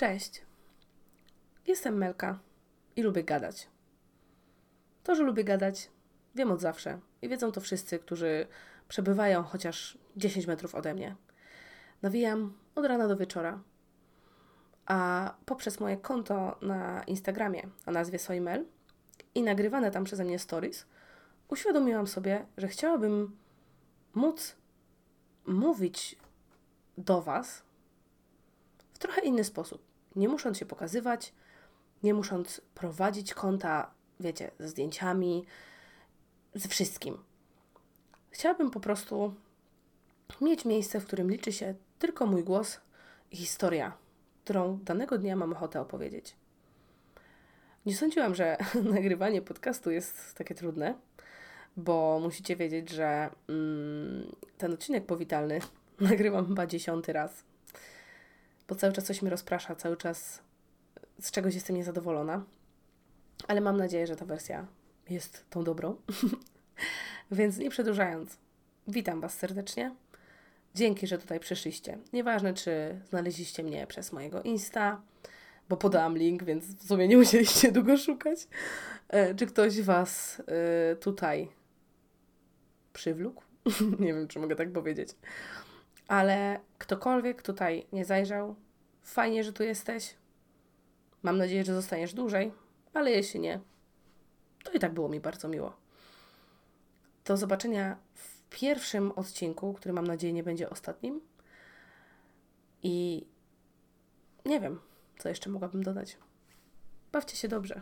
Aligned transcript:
Cześć. 0.00 0.42
Jestem 1.66 1.98
Melka 1.98 2.38
i 2.96 3.02
lubię 3.02 3.24
gadać. 3.24 3.68
To, 5.04 5.14
że 5.14 5.22
lubię 5.22 5.44
gadać, 5.44 5.90
wiem 6.34 6.50
od 6.50 6.60
zawsze 6.60 7.00
i 7.22 7.28
wiedzą 7.28 7.52
to 7.52 7.60
wszyscy, 7.60 7.98
którzy 7.98 8.46
przebywają 8.88 9.42
chociaż 9.42 9.98
10 10.16 10.46
metrów 10.46 10.74
ode 10.74 10.94
mnie. 10.94 11.16
Nawijam 12.02 12.58
od 12.74 12.84
rana 12.84 13.08
do 13.08 13.16
wieczora. 13.16 13.62
A 14.86 15.34
poprzez 15.46 15.80
moje 15.80 15.96
konto 15.96 16.58
na 16.62 17.02
Instagramie 17.02 17.68
o 17.86 17.90
nazwie 17.90 18.18
Soimel 18.18 18.66
i 19.34 19.42
nagrywane 19.42 19.90
tam 19.90 20.04
przeze 20.04 20.24
mnie 20.24 20.38
stories, 20.38 20.86
uświadomiłam 21.48 22.06
sobie, 22.06 22.46
że 22.56 22.68
chciałabym 22.68 23.36
móc 24.14 24.56
mówić 25.46 26.16
do 26.98 27.22
Was 27.22 27.62
w 28.92 28.98
trochę 28.98 29.20
inny 29.20 29.44
sposób. 29.44 29.89
Nie 30.16 30.28
musząc 30.28 30.58
się 30.58 30.66
pokazywać, 30.66 31.32
nie 32.02 32.14
musząc 32.14 32.60
prowadzić 32.74 33.34
konta, 33.34 33.90
wiecie, 34.20 34.50
ze 34.58 34.68
zdjęciami, 34.68 35.44
ze 36.54 36.68
wszystkim. 36.68 37.18
Chciałabym 38.30 38.70
po 38.70 38.80
prostu 38.80 39.34
mieć 40.40 40.64
miejsce, 40.64 41.00
w 41.00 41.06
którym 41.06 41.30
liczy 41.30 41.52
się 41.52 41.74
tylko 41.98 42.26
mój 42.26 42.44
głos 42.44 42.80
i 43.30 43.36
historia, 43.36 43.92
którą 44.44 44.78
danego 44.78 45.18
dnia 45.18 45.36
mam 45.36 45.52
ochotę 45.52 45.80
opowiedzieć. 45.80 46.36
Nie 47.86 47.96
sądziłam, 47.96 48.34
że 48.34 48.56
nagrywanie 48.94 49.42
podcastu 49.42 49.90
jest 49.90 50.34
takie 50.34 50.54
trudne, 50.54 50.94
bo 51.76 52.20
musicie 52.22 52.56
wiedzieć, 52.56 52.90
że 52.90 53.30
mm, 53.48 54.36
ten 54.58 54.72
odcinek 54.72 55.06
powitalny 55.06 55.60
nagrywam 56.00 56.46
chyba 56.46 56.66
dziesiąty 56.66 57.12
raz, 57.12 57.44
bo 58.70 58.76
cały 58.76 58.92
czas 58.92 59.04
coś 59.04 59.22
mnie 59.22 59.30
rozprasza, 59.30 59.74
cały 59.74 59.96
czas 59.96 60.42
z 61.20 61.30
czegoś 61.30 61.54
jestem 61.54 61.76
niezadowolona, 61.76 62.44
ale 63.48 63.60
mam 63.60 63.76
nadzieję, 63.76 64.06
że 64.06 64.16
ta 64.16 64.24
wersja 64.24 64.66
jest 65.08 65.44
tą 65.50 65.64
dobrą. 65.64 65.96
Więc 67.30 67.58
nie 67.58 67.70
przedłużając, 67.70 68.36
witam 68.88 69.20
Was 69.20 69.34
serdecznie. 69.34 69.94
Dzięki, 70.74 71.06
że 71.06 71.18
tutaj 71.18 71.40
przyszliście. 71.40 71.98
Nieważne, 72.12 72.54
czy 72.54 73.00
znaleźliście 73.08 73.62
mnie 73.62 73.86
przez 73.86 74.12
mojego 74.12 74.42
Insta, 74.42 75.02
bo 75.68 75.76
podałam 75.76 76.18
link, 76.18 76.44
więc 76.44 76.64
w 76.64 76.86
sumie 76.86 77.08
nie 77.08 77.16
musieliście 77.16 77.72
długo 77.76 77.96
szukać. 77.96 78.38
E, 79.08 79.34
czy 79.34 79.46
ktoś 79.46 79.80
Was 79.80 80.42
e, 80.46 80.96
tutaj 80.96 81.48
przywlókł? 82.92 83.42
nie 84.00 84.14
wiem, 84.14 84.28
czy 84.28 84.38
mogę 84.38 84.56
tak 84.56 84.72
powiedzieć. 84.72 85.08
Ale 86.08 86.60
ktokolwiek 86.90 87.42
tutaj 87.42 87.86
nie 87.92 88.04
zajrzał, 88.04 88.54
fajnie, 89.02 89.44
że 89.44 89.52
tu 89.52 89.62
jesteś. 89.62 90.14
Mam 91.22 91.38
nadzieję, 91.38 91.64
że 91.64 91.74
zostaniesz 91.74 92.14
dłużej, 92.14 92.52
ale 92.94 93.10
jeśli 93.10 93.40
nie, 93.40 93.60
to 94.64 94.72
i 94.72 94.78
tak 94.78 94.94
było 94.94 95.08
mi 95.08 95.20
bardzo 95.20 95.48
miło. 95.48 95.76
Do 97.24 97.36
zobaczenia 97.36 97.96
w 98.14 98.42
pierwszym 98.50 99.12
odcinku, 99.12 99.74
który 99.74 99.92
mam 99.92 100.06
nadzieję 100.06 100.32
nie 100.32 100.42
będzie 100.42 100.70
ostatnim. 100.70 101.20
I 102.82 103.26
nie 104.44 104.60
wiem, 104.60 104.80
co 105.18 105.28
jeszcze 105.28 105.50
mogłabym 105.50 105.82
dodać. 105.82 106.16
Bawcie 107.12 107.36
się 107.36 107.48
dobrze. 107.48 107.80